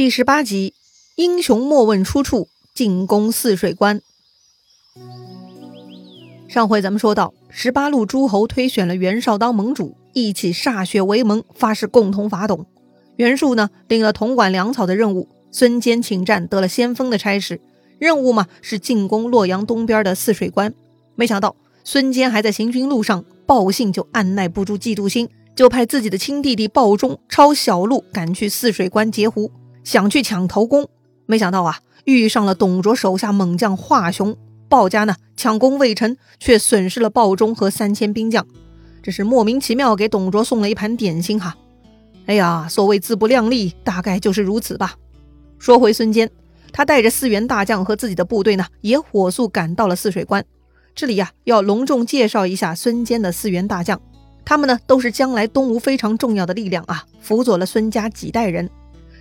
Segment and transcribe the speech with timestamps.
[0.00, 0.72] 第十八集，
[1.16, 4.00] 英雄莫问出处，进攻泗水关。
[6.48, 12.64] 上回咱们说到，十八路诸侯推选了袁绍当盟主，一起歃血为盟，发誓共同伐董。
[13.16, 17.60] 袁术呢，领了统管粮草的任务，孙坚请战，得了先锋的差事，
[17.98, 20.72] 任务嘛是进攻洛阳东边的泗水关。
[21.14, 21.54] 没想到
[21.84, 29.52] 孙坚还在行军路上，报信就按耐不住嫉妒心，就派自己的亲弟弟鲍忠抄小路赶去泗水关截胡。
[29.84, 30.88] 想去抢头功，
[31.26, 34.36] 没想到啊，遇上了董卓手下猛将华雄。
[34.68, 38.46] 鲍家呢抢功未成，却损失了鲍忠和三千兵将，
[39.02, 41.56] 这是莫名其妙给董卓送了一盘点心哈。
[42.26, 44.94] 哎呀，所谓自不量力，大概就是如此吧。
[45.58, 46.30] 说回孙坚，
[46.72, 50.44] 他带着四员大将和自己的部队呢，也火速赶到了泗水关。
[50.94, 54.00] 这里呀，要隆重介绍一下孙坚的四员大将，
[54.44, 58.70] 他们呢都是将来东吴非常重要的力量啊，辅佐了孙家几代人。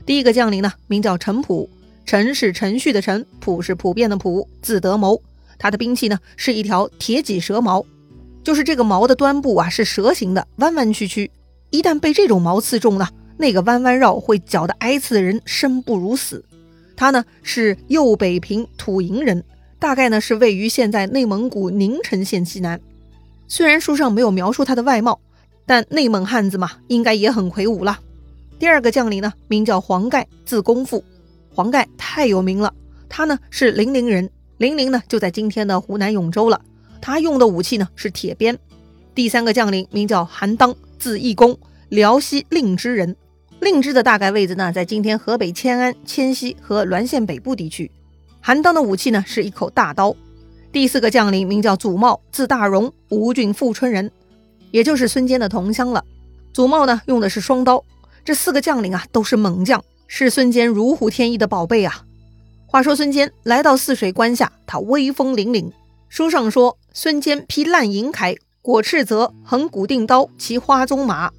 [0.06, 1.70] 第一个将领呢，名叫陈普，
[2.06, 5.22] 陈是程序的陈，普是普遍的普，字德谋。
[5.58, 7.86] 他的兵器呢是一条铁戟蛇矛，
[8.44, 11.30] 就是这个矛的端部啊是蛇形的，弯弯曲曲。
[11.70, 13.08] 一旦被这种矛刺中呢，
[13.38, 16.44] 那个弯弯绕会搅得挨刺的人生不如死。
[16.96, 19.44] 他呢是右北平土营人，
[19.80, 22.80] 大概呢是位于现在内蒙古宁城县西南。
[23.48, 25.20] 虽然书上没有描述他的外貌，
[25.66, 28.00] 但内蒙汉子嘛，应该也很魁梧了。
[28.60, 31.02] 第二个将领呢，名叫黄盖，字公父。
[31.56, 32.74] 黄盖太有名了，
[33.08, 36.60] 他呢是零陵人，零陵呢就在今天的湖南永州了。
[37.00, 38.60] 他用的武器呢是铁鞭。
[39.16, 41.58] 第三个将领名叫韩当，字义公，
[41.88, 43.16] 辽西令枝人。
[43.62, 47.90] 令枝的大概位置呢在今天河北迁安、迁西和滦县北部地区。
[48.42, 50.14] 韩当的武器呢是一口大刀。
[50.74, 54.12] 第四个将领名叫祖茂，字大荣，吴郡富春人，
[54.72, 56.04] 也就是孙坚的同乡了。
[56.54, 57.84] 祖茂呢用的是双刀。
[58.30, 62.06] 这四个将领啊，都是猛将，是孙坚如虎添翼的宝贝啊。
[62.68, 65.72] 话说孙坚来到泗水关下，他威风凛凛。
[66.10, 71.32] 书上说，孙坚披烂银铠，裹赤泽，横古定刀，骑花鬃马。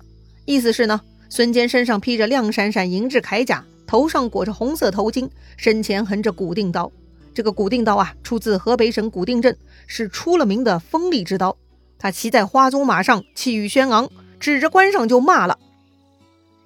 [0.47, 6.91] 意思是呢，孙坚身上披着亮闪闪银质铠甲，头上裹着红色头巾，身前横着古定刀。
[7.33, 9.57] 这个古定刀啊，出自河北省古定镇，
[9.87, 11.57] 是出了名的锋利之刀。
[12.01, 15.57] 他骑在花鬃马上，气宇轩昂，指着关上就骂了。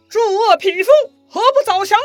[0.08, 0.90] 诸恶匹夫，
[1.28, 1.98] 何不早降？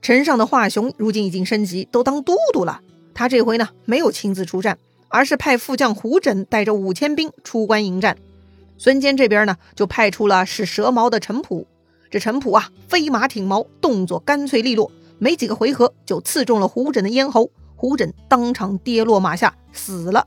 [0.00, 2.80] 城上的华雄如今已经升级，都当都督了。
[3.12, 4.78] 他这回呢，没有亲自出战，
[5.08, 8.16] 而是派副将胡轸带着五千兵出关迎战。
[8.78, 11.66] 孙坚这边呢，就派出了使蛇矛的陈普。
[12.10, 20.26] 这陈普啊，飞马挺矛，动作干脆利落，没几个回合就刺中了胡轸的咽喉，胡轸当场跌落马下，死了。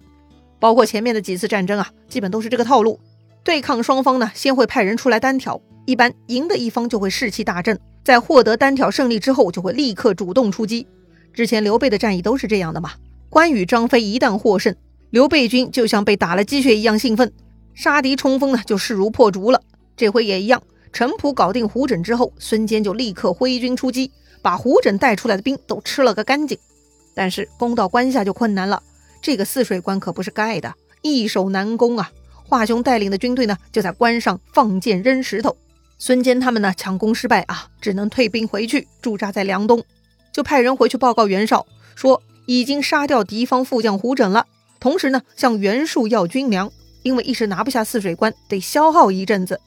[0.60, 3.00] 包括前面的几次战争啊，基本都是这个套路。
[3.44, 5.62] 对抗双方呢，先会派人出来单挑。
[5.86, 10.88] 一般赢的一方就会士气大振，在获得单挑胜利之后，就会立刻主动出击。
[11.34, 12.92] 之前刘备的战役都是这样的嘛。
[13.30, 14.76] 关羽、张飞一旦获胜，
[15.10, 17.34] 刘备军就像被打了鸡血一样兴奋，
[17.74, 19.62] 杀敌冲锋呢就势如破竹了。
[19.98, 20.62] 这回也一样，
[20.94, 24.12] 陈普搞定胡轸之后，孙坚就立刻挥军出击，
[24.44, 26.58] 把胡轸带出来的兵都吃了个干净。
[27.16, 28.84] 但是攻到关下就困难了，
[29.22, 32.12] 这个泗水关可不是盖的，易守难攻啊。
[32.52, 35.56] 华雄带领的军队呢，就在关上放箭扔石头。
[35.98, 39.82] 孙坚他们呢抢攻失败啊，只能退兵回去驻扎在梁东，
[40.34, 44.48] 就派人回去报告袁绍，说已经杀掉敌方副将胡轸了。
[44.82, 46.70] 同时呢，向袁术要军粮，
[47.04, 49.62] 因为一时拿不下泗水关，得消耗一阵子。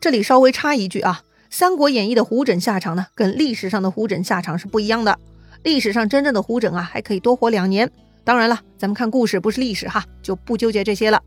[0.00, 5.18] 这里稍微插一句啊，《三国演义》的胡轸下场呢，跟历史上的胡轸下场是不一样的。
[5.64, 7.90] 历史上真正的胡轸啊，还可以多活两年。
[8.22, 11.20] 当然了，咱们看故事不是历史哈，就不纠结这些了。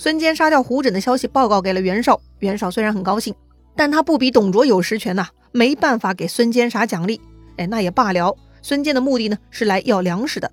[0.00, 3.34] 孙坚杀掉胡轸的消息报告给了袁绍，袁绍虽然很高兴。
[3.76, 7.20] 但他不比董卓有实权呐，没办法给孙坚啥奖励。
[7.58, 8.34] 哎，那也罢了。
[8.62, 10.50] 孙坚的目的呢是来要粮食的，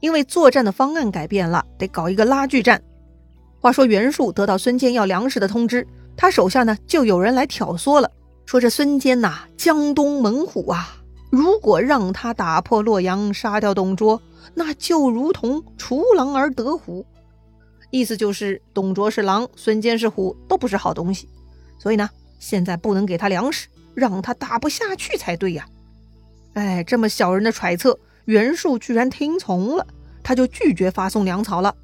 [0.00, 2.82] 因为作战的方案改变了，得搞一个拉锯战。
[3.58, 8.10] 话说袁术得到孙坚要粮食的通知，他手下呢就有人来挑唆了，
[8.44, 10.96] 说这孙坚呐江东猛虎啊，
[11.30, 14.20] 如果让他打破洛阳，杀掉董卓，
[14.52, 17.06] 那就如同除狼而得虎。
[17.90, 21.28] 意思就是董卓是狼，孙坚是虎，都不是好东西。
[21.78, 22.08] 所以呢。
[22.42, 25.68] 现在不能给他粮食，让他打不下去才对呀！
[26.54, 29.86] 哎，这么小人的揣测，袁术居然听从了，
[30.22, 31.76] 他就拒绝发送粮草了。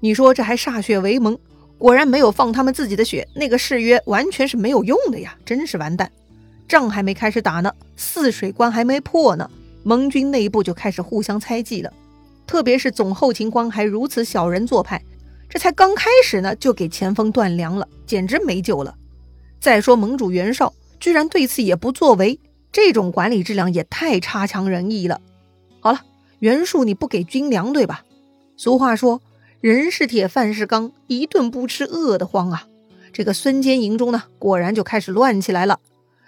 [0.00, 1.38] 你说这还歃血为盟，
[1.78, 5.38] 果然没有放他们自己的血，那个誓约完全是没有用的呀！
[5.44, 6.10] 真是完蛋，
[6.66, 9.48] 仗还没开始打呢，泗水关还没破呢，
[9.84, 11.92] 盟军内部就开始互相猜忌了。
[12.48, 15.00] 特别是总后勤官还如此小人做派，
[15.54, 18.96] 这才刚开始呢，就给前锋断粮了，简直没救了。
[19.60, 22.40] 再说盟主袁绍居然对此也不作为，
[22.72, 25.20] 这种管理质量也太差强人意了。
[25.78, 26.00] 好了，
[26.40, 28.04] 袁术你不给军粮对吧？
[28.56, 29.22] 俗话说，
[29.60, 32.66] 人是铁，饭是钢，一顿不吃饿得慌啊。
[33.12, 35.78] 这个孙坚营中呢，果然就开始乱起来了。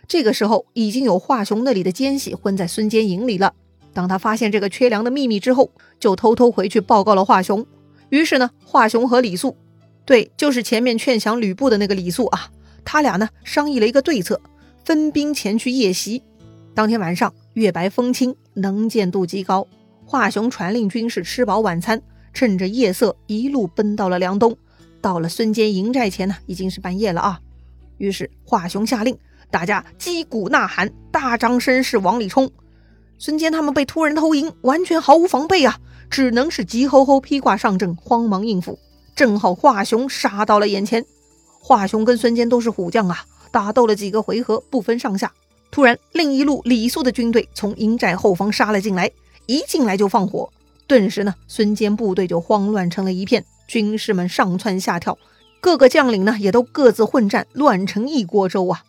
[0.06, 3.54] 这个时候，已经有华雄那里的奸细混在孙坚营里了。
[3.92, 7.66] 当他发现这个缺粮的秘密之后，就偷偷回去报告了华雄。
[8.16, 9.58] 于是呢，华雄和李肃，
[10.06, 12.48] 对，就是前面劝降吕布的那个李肃啊，
[12.82, 14.40] 他俩呢商议了一个对策，
[14.86, 16.22] 分兵前去夜袭。
[16.74, 19.66] 当天晚上，月白风清，能见度极高。
[20.06, 22.00] 华雄传令军士吃饱晚餐，
[22.32, 24.56] 趁着夜色一路奔到了梁东。
[25.02, 27.38] 到了孙坚营寨前呢，已经是半夜了啊。
[27.98, 29.14] 于是华雄下令，
[29.50, 32.50] 大家击鼓呐喊，大张声势往里冲。
[33.18, 35.78] 孙坚他们被突然偷营，完全毫无防备啊，
[36.10, 38.78] 只能是急吼吼披挂上阵，慌忙应付。
[39.14, 41.04] 正好华雄杀到了眼前，
[41.60, 45.32] 华雄跟孙坚都是虎将啊，打斗了几个回合，不分上下。
[45.70, 49.10] 突然，另一路李肃的军队从营寨后方杀了进来，
[49.46, 50.50] 一进来就放火，
[50.86, 53.44] 顿时呢，孙坚部队就慌乱成了一片。
[53.66, 55.18] 军士们上蹿下跳，
[55.60, 58.84] 各个将领呢也都各自混战，乱成一锅粥啊！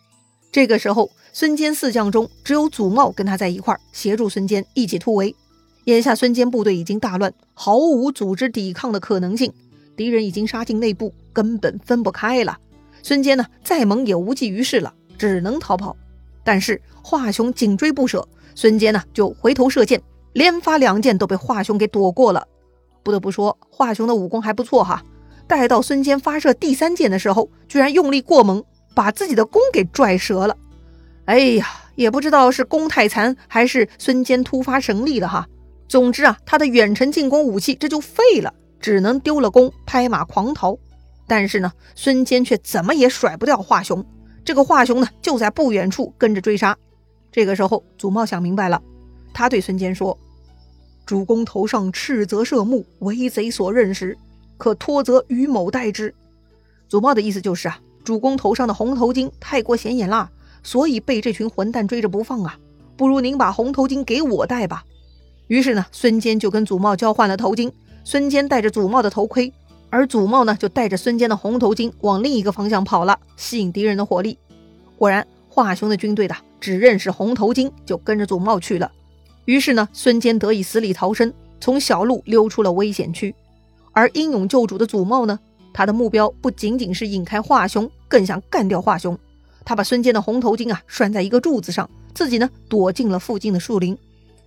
[0.52, 5.34] 这个时候，孙坚四将中只有祖茂跟他在一块儿协助孙坚一起突围。
[5.88, 9.50] 眼下孙坚部队已经大乱，毫无组织抵抗的可能性，
[9.96, 12.58] 敌人已经杀进内部，根本分不开了。
[13.02, 15.96] 孙坚呢再猛也无济于事了，只能逃跑。
[16.44, 19.98] 但是华雄紧追不舍，孙坚呢就回头射箭，
[20.34, 22.46] 连发两箭都被华雄给躲过了。
[23.02, 25.02] 不得不说，华雄的武功还不错哈。
[25.46, 28.62] 待到孙坚发射第三箭的时候，居然用力过猛，
[28.94, 30.54] 把自己的弓给拽折了。
[31.24, 35.48] 哎呀，也不知道是弓太残，还是孙坚突发神力了哈。
[35.88, 40.78] 总之啊，他的远程进攻武器这就废了，只能丢了弓，拍马狂逃。
[41.26, 44.04] 但是呢，孙坚却怎么也甩不掉华雄。
[44.44, 46.76] 这个华雄呢，就在不远处跟着追杀。
[47.32, 48.82] 这个时候，祖茂想明白了，
[49.32, 50.18] 他对孙坚说。
[51.06, 54.16] 主公头上赤泽射目，为贼所认识，
[54.58, 56.14] 可托责于某代之。
[56.86, 60.30] 祖茂的意思就是啊，主公头上的红头巾太过显眼啦，
[60.62, 62.58] 所以被这群混蛋追着不放啊。
[62.96, 64.84] 不如您把红头巾给我戴吧。
[65.48, 67.70] 于是呢，孙坚就跟祖茂交换了头巾。
[68.04, 69.52] 孙坚戴着祖茂的头盔，
[69.90, 74.38] 而祖茂呢，就带着孙坚的红头巾往另一个方向跑了，吸引敌人的火力。
[74.96, 78.90] 果然，华雄的军队的只认识红头巾，就跟着祖茂去了。
[79.44, 83.34] 于是呢，孙坚得以死里逃生，从小路溜出了危险区。
[83.92, 85.38] 而英勇救主的祖茂呢，
[85.72, 89.18] 他的目标不仅仅是引开华雄，更想干掉华雄。
[89.64, 93.96] 他把孙坚的红头巾啊拴在一个柱子上，自己呢躲进了附近的树林。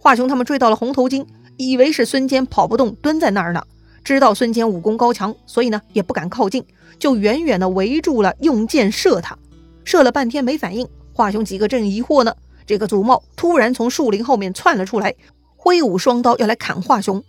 [0.04, 1.28] 华雄他们追到了红头巾，
[1.58, 3.62] 以为是孙坚跑不动，蹲在那儿呢。
[4.04, 6.66] 知道孙坚武功高强，所以呢也不敢靠近，
[6.98, 9.38] 就远远的围住了，用箭射他。
[9.84, 12.34] 射了半天没反应，华雄几个正疑惑呢。
[12.66, 15.14] 这个祖茂突然从树林后面窜了出来，
[15.56, 17.24] 挥舞双刀要来砍华雄。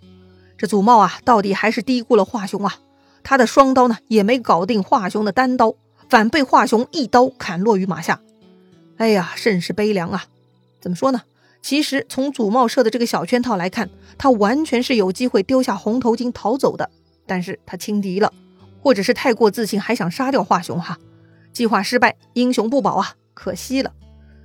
[0.56, 2.78] 这祖茂啊，到底还是低估了华雄啊！
[3.22, 5.74] 他的双刀呢，也没搞定华雄的单刀，
[6.08, 8.22] 反被华雄一刀砍落于马下。
[8.96, 10.24] 哎呀，甚是悲凉啊！
[10.80, 11.20] 怎么说呢？
[11.62, 13.88] 其实从祖茂设的这个小圈套来看，
[14.18, 16.90] 他完全是有机会丢下红头巾逃走的。
[17.24, 18.32] 但是他轻敌了，
[18.82, 20.98] 或者是太过自信，还想杀掉华雄哈。
[21.52, 23.92] 计划失败，英雄不保啊，可惜了。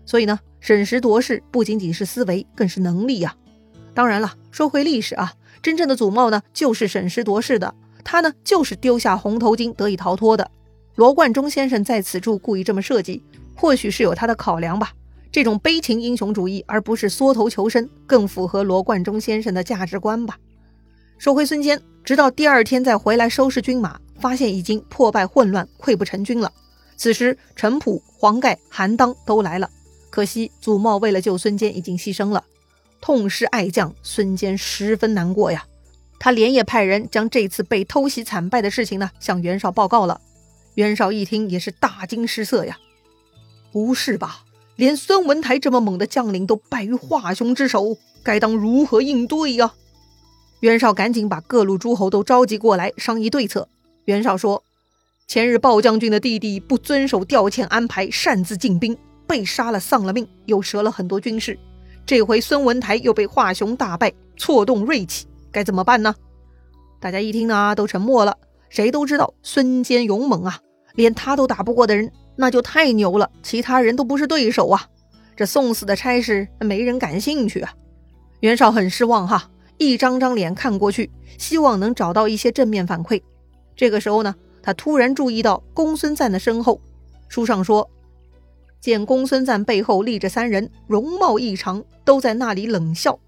[0.06, 0.40] 所以呢？
[0.60, 3.36] 审时度势不仅仅是思维，更是能力呀。
[3.94, 7.74] 当然了，说回历史啊，真正的祖茂呢，就是审时度势的。
[8.04, 10.50] 他呢，就是丢下红头巾得以逃脱的。
[10.96, 13.24] 罗贯中先生在此处故意这么设计，
[13.56, 14.92] 或许是有他的考量吧。
[15.38, 20.36] 这种悲情英雄主义，而不是缩头求生，更符合罗贯中先生的价值观吧。
[21.20, 26.52] 说回孙坚，直到第二天再回来收拾军马，发现已经破败混乱，溃不成军了。
[26.96, 29.70] 此时，陈普、黄盖、韩当都来了。
[30.10, 32.44] 可惜祖茂为了救孙坚已经牺牲了，
[33.00, 35.68] 痛失爱将，孙坚十分难过呀。
[36.18, 40.20] 他连夜派人将这次被偷袭惨败的事情呢向袁绍报告了。
[40.74, 42.80] 袁绍一听也是大惊失色呀，
[43.72, 44.42] 不是吧？
[44.78, 49.74] 连孙文台这么猛的将领都败于华雄之手，该当如何应对呀？
[50.62, 53.68] 袁绍赶紧把各路诸侯都召集过来商议对策。
[54.06, 54.64] 袁绍说
[55.28, 61.60] ：“前日鲍将军的弟弟不遵守调遣安排，擅自进兵。”被杀了，丧了命，又折了很多军士。
[62.06, 66.16] 这回孙文台又被华雄大败，错动锐气，该怎么办呢？
[67.02, 68.38] 大家一听呢，都沉默了。
[68.70, 70.62] 谁都知道孙坚勇猛啊，
[70.96, 73.30] 连他都打不过的人，那就太牛了。
[73.44, 74.88] 其他人都不是对手啊。
[75.36, 77.76] 这送死的差事，没人感兴趣啊。
[78.40, 83.22] 袁绍很失望哈，一张张脸看过去，希望能找到一些正面反馈。
[83.76, 86.80] 这个时候呢，他突然注意到公孙瓒的身后，
[87.28, 87.90] 书上说。
[88.80, 93.20] 见公孙瓒背后立着三人，容貌异常，都在那里冷笑。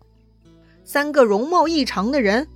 [0.85, 2.47] 三个容貌异常的人，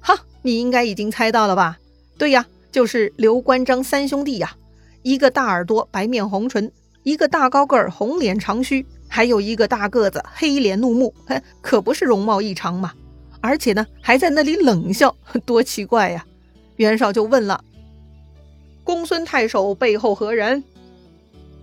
[0.00, 1.78] 哈，你应该已经猜到了吧？
[2.18, 4.56] 对呀，就是刘关张三兄弟呀。
[5.02, 6.70] 一个大耳朵、白面红唇，
[7.02, 12.92] 一个大高个儿、红脸长须，还有一个大个子、黑脸怒目，嘿，可不是容貌异常嘛？
[13.40, 15.16] 而且呢，还在那里冷笑，
[15.46, 16.26] 多奇怪呀！
[16.76, 17.64] 袁绍就问了
[18.84, 20.62] ：“公孙太守背后何人？”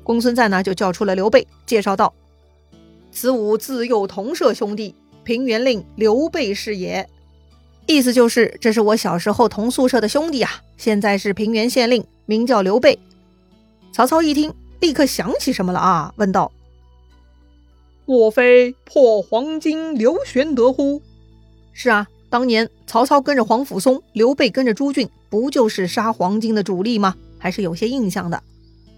[0.04, 2.14] 公孙瓒呢，就叫出了刘备，介绍道
[3.12, 7.08] ：“此吾自幼同舍兄弟，平原令刘备是也。”
[7.86, 12.98] 意思就是，这是我小时候同宿舍的兄弟啊，现在是平原县令，名叫刘备。
[13.92, 16.14] 曹操一听，立刻想起什么了啊？
[16.18, 16.52] 问道
[18.06, 21.02] ：“莫非破黄巾刘玄德乎？”
[21.74, 27.16] 是啊，当年曹操跟着黄甫松，刘备跟着朱俊，不就是杀黄巾的主力吗？
[27.40, 28.42] 还是有些印象的。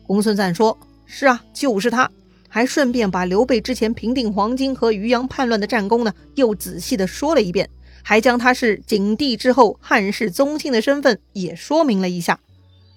[0.05, 2.09] 公孙瓒说：“是啊，就是他。”
[2.51, 7.69] 还顺便把刘备之前平定黄巾和渔阳叛乱的战功呢，又仔细的说了一遍，
[8.01, 12.39] 还将他是景帝之后汉室宗亲的身份也说明了一下。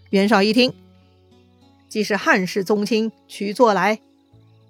[0.09, 0.73] 袁绍一听。
[1.93, 4.01] 既是汉室宗亲，取作来。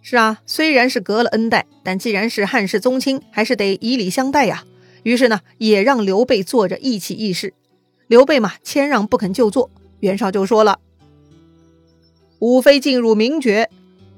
[0.01, 4.65] 是啊，虽然是隔了恩代，但既然是汉室宗亲，还是得以礼相待呀。
[5.05, 7.55] 于是呢，也让刘备坐着一起议事。
[8.09, 9.71] 刘备嘛，谦让不肯就坐。
[10.01, 10.81] 袁绍就说了
[12.43, 13.71] ：“吾非进入名爵，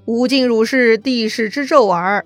[0.06, 2.24] 吾进入是帝室之胄耳。”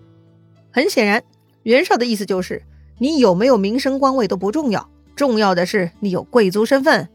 [0.71, 1.25] 很显然，
[1.65, 2.63] 袁绍的意思就是，
[2.99, 7.09] 你有没有名声官位都不重要，重要的是你有贵族身份。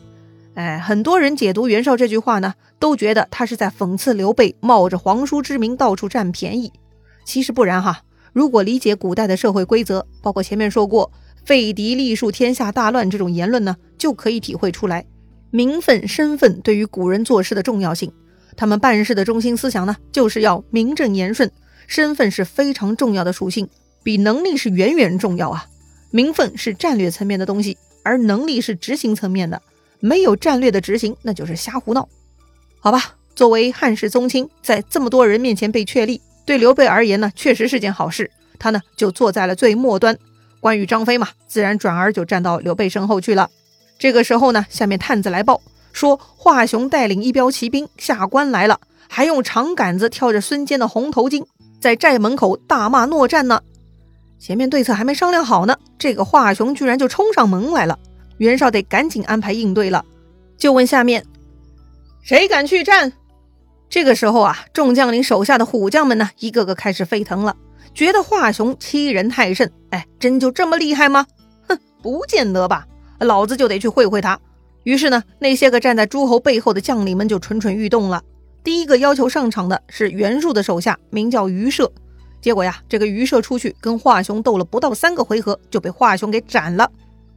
[0.55, 6.71] 哎，很多人解读袁绍这句话呢，都觉得他是在讽刺刘备冒着皇叔之名到处占便宜。
[7.25, 8.01] 其实不然哈，
[8.33, 11.11] 如果理解古代的社会规则，包括前面说过
[11.43, 15.05] “废嫡立庶，天下大乱”这种言论呢，就可以体会出来，
[15.49, 18.11] 名分、身份对于古人做事的重要性。
[18.55, 21.51] 他们办事的中心思想呢，就是要名正言顺。
[21.87, 23.67] 身份是非常重要的属性，
[24.03, 25.65] 比能力是远远重要啊。
[26.11, 29.61] 名分是战略层面的东西，而能力是执行层面的。
[30.05, 32.09] 没有战略的执行，那就是瞎胡闹，
[32.81, 33.15] 好吧？
[33.37, 38.29] 作为汉室宗亲，在这么多人面前被确立，对刘备而言呢，确实是件好事。
[38.59, 40.19] 他呢，就坐在了最末端。
[40.59, 43.49] 关羽、张飞嘛，自然转而就站到刘备身后去了。
[43.97, 45.61] 这个时候呢，下面探子来报
[45.93, 51.45] 说，华雄带领一彪骑兵下关来了，还用长杆子挑着孙坚的红头巾，
[51.79, 53.61] 在寨门口大骂诺战呢。
[54.37, 57.97] 前面对策还没商量好呢，这个华雄居然就冲上门来了。
[58.43, 60.03] 袁绍得赶紧安排应对了，
[60.57, 61.25] 就问下面
[62.21, 63.13] 谁敢去战？
[63.89, 67.55] 这个时候啊，众将领手下的虎将们呢，一个个开始沸腾了，
[67.93, 69.71] 觉得华雄欺人太甚。
[69.91, 71.25] 哎，真就这么厉害吗？
[71.69, 72.85] 哼，不见得吧，
[73.19, 74.37] 老子就得去会会他。
[74.83, 78.21] 于是呢，那些个站在诸侯背后的将领们就蠢蠢欲动了。
[78.61, 81.89] 第一个要求上场的是袁术的手下，名叫于射。
[82.41, 86.91] 结果呀，这个于射出去跟华雄斗了不到三个回合，就被华雄给斩了。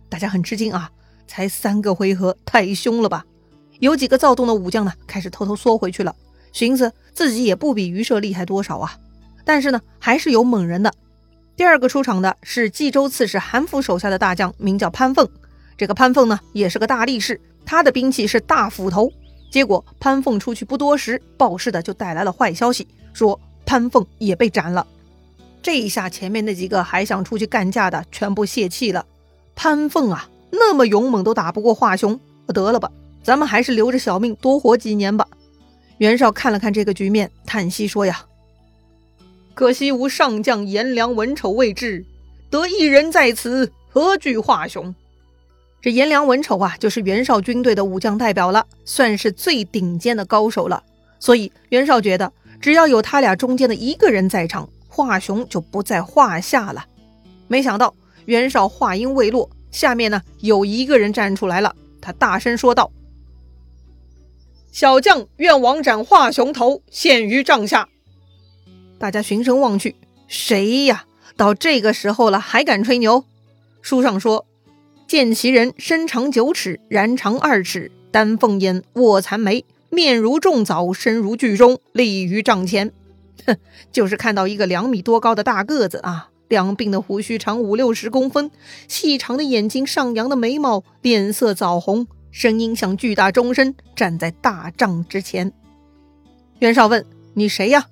[0.08, 0.90] 大家很吃惊啊，
[1.26, 3.25] 才三个回合，太凶了吧？
[3.80, 6.14] 有几个躁动的武将呢，开始偷偷缩回去了，
[6.52, 8.98] 寻思自己也不比于射厉害多少啊。
[9.44, 10.92] 但是呢，还是有猛人的。
[11.56, 15.28] 第二个出场的是冀州刺史韩福手下的大将，名叫潘凤。
[15.76, 19.10] 这个潘凤呢，也是个大力士，他的兵器是大斧头。
[19.50, 24.86] 结果潘凤出去不多时，报事的就带来了坏消息，说潘凤也被斩了。
[25.62, 29.04] 这一下，前面那几个还想出去干架的，全部泄气了。
[29.56, 32.92] 潘凤啊，那么勇猛都打不过华雄，得了吧，
[33.25, 35.26] 咱们还是留着小命多活几年吧。
[35.96, 38.26] 袁绍看了看这个局面，叹息说：“呀，
[39.54, 42.04] 可惜无上将颜良文丑未至，
[42.50, 44.94] 得一人在此，何惧华雄？”
[45.80, 50.82] 这颜良文丑啊，就是袁绍军队的武将代表了，算是最顶尖的高手了。
[51.18, 56.84] 所以袁绍觉得，只要有他俩中间的一个人在场，华雄就不在话下了。
[57.48, 57.94] 没想到。
[58.26, 62.92] 袁绍话音未落，下面呢有一个人站出来了，他大声说道
[64.71, 67.88] ：“小将愿王斩华雄头，献于帐下。”
[68.99, 71.06] 大家循声望去，谁呀？
[71.37, 73.25] 到这个时候了还敢吹牛？
[73.83, 74.47] 书上说
[75.06, 82.90] ：“见其人身长九尺，髯长二尺，丹凤眼，卧蚕眉，面如重枣，身如巨钟，立于帐前。”
[83.47, 83.56] 哼，
[83.92, 86.30] 就是看到一个两米多高的大个子啊。
[86.49, 88.50] 两鬓的胡须长五六十公分，
[88.88, 95.53] 细长的眼睛，上扬的眉毛，脸色枣红，声音像巨大钟声，站在大帐之前。
[96.59, 97.87] 袁绍问：“你谁呀？”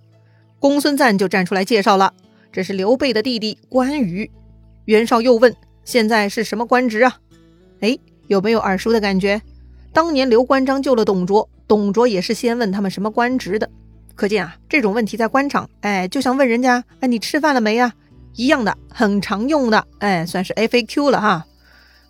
[0.60, 2.14] 公孙瓒就站出来介绍了
[2.52, 4.30] ：“这是刘备的弟弟关羽。”
[4.86, 7.18] 袁绍又问：“现在是什么官职啊？”
[7.80, 9.42] 哎，有没有耳熟的感觉？
[9.92, 13.68] 当年刘关张救了董卓，董卓也是先问他们什么官职的。
[14.14, 17.92] 可见啊，这种问题在官场，哎，就像问人家，哎，你吃饭了没啊？
[18.34, 21.46] 一样的，很常用的，哎，算是 FAQ 了哈。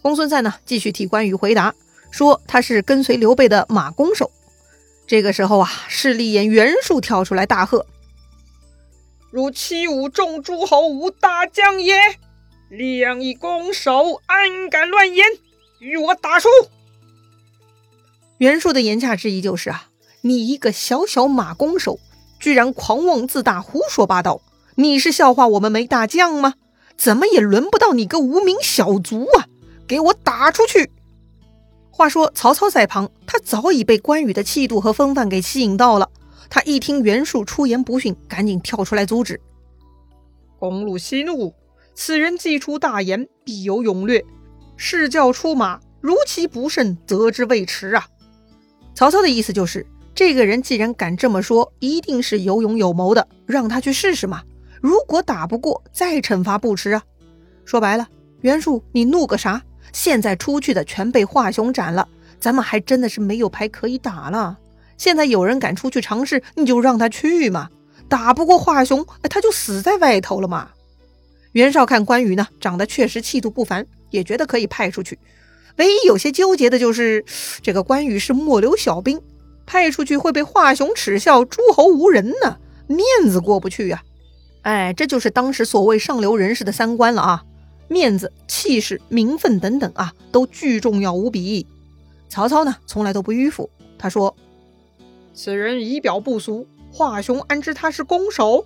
[0.02, 1.74] 公孙瓒呢，继续替关羽回答，
[2.10, 4.30] 说他是跟随刘备的马弓手。
[5.06, 7.86] 这个时候啊，势利眼袁术跳出来大喝
[9.30, 11.94] ：“如欺侮众诸侯，无大将也！
[12.70, 15.26] 两以弓手，安敢乱言？
[15.78, 16.48] 与我打出！”
[18.38, 19.90] 袁术的言下之意就是啊。
[20.22, 22.00] 你一个小小马弓手，
[22.40, 24.40] 居然狂妄自大、胡说八道！
[24.76, 26.54] 你是笑话我们没大将吗？
[26.96, 29.46] 怎么也轮不到你个无名小卒啊！
[29.86, 30.90] 给我打出去！
[31.90, 36.08] 话说曹操在旁，他早已被关羽的气度和风范给吸引到了。
[36.48, 39.40] 他一听袁术出言不逊，赶紧跳出来阻止。
[40.58, 41.52] 公路息怒，
[41.94, 44.24] 此人既出大言，必有勇略。
[44.76, 48.06] 试教出马，如其不慎，责之未迟啊！
[48.94, 49.86] 曹操的意思就是。
[50.14, 54.42] 这个人既然敢这么说，一定是有勇有谋的，让他去试试嘛。
[54.84, 57.02] 如果打不过，再惩罚不迟啊。
[57.64, 58.06] 说白了，
[58.42, 59.62] 袁术，你怒个啥？
[59.94, 62.06] 现在出去的全被华雄斩了，
[62.38, 64.58] 咱们还真的是没有牌可以打了。
[64.98, 67.70] 现在有人敢出去尝试，你就让他去嘛。
[68.10, 70.72] 打不过华雄，他就死在外头了嘛。
[71.52, 75.18] 袁绍看关羽呢，长得确实气度不凡，也觉得可以派出去。
[75.76, 77.24] 唯一有些纠结的就是，
[77.62, 79.18] 这个关羽是末流小兵。
[79.64, 84.02] 派出去会被华雄耻笑，诸侯无人呢，面子过不去呀。
[84.64, 87.44] 哎，这就是当时所谓上流人士的三观了啊，
[87.86, 91.66] 面子、气势、名分等等啊，都巨重要无比。
[92.30, 93.68] 曹操呢，从来都不迂腐。
[93.98, 94.34] 他说
[95.34, 98.64] ：“此人仪表不俗，华雄安知他是弓手？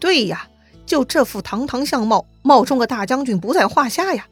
[0.00, 0.48] 对呀，
[0.84, 4.26] 就这副堂堂相貌，冒充个大将军不在话下呀。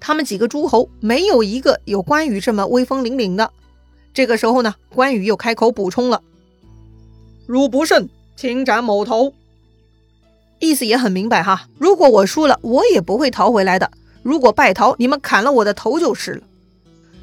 [0.00, 3.52] 他们几个诸侯，没有一个有关羽这么威风凛凛的。”
[4.14, 6.22] 这个时候呢，关羽又开口补充了
[7.46, 9.34] ：“汝不胜，请斩某头。”
[10.58, 13.88] 意思也很明白哈，如果我输了，我也不会逃回来的；
[14.22, 16.42] 如果败逃，你们砍了我的头就是了。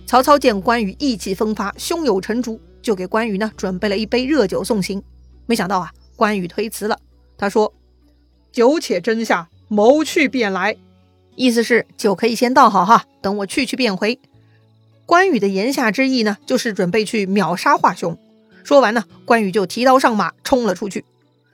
[0.06, 5.04] 曹操见关羽意气风发，胸有成竹，就给关羽呢准备了一杯热酒送行。
[5.48, 7.00] 没想到啊，关羽推辞了，
[7.38, 7.74] 他说
[8.52, 10.78] ：“酒且斟下，谋去便来。”
[11.36, 14.18] 意思是酒可以先倒好哈，等我去去便回。
[15.06, 18.18] 关羽的言下之意呢，就是准备去秒杀华雄。
[18.64, 21.04] 说完呢，关羽就提刀上马，冲了出去。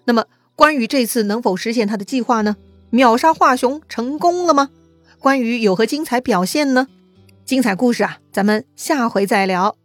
[0.06, 0.25] 那么，
[0.62, 2.56] 关羽这次能否实现他的计划呢？
[2.91, 4.69] 秒杀华雄成功了吗？
[5.17, 6.86] 关羽有何精彩表现呢？
[7.43, 9.76] 精彩故事啊，咱们下回再聊。